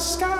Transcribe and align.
sky 0.00 0.39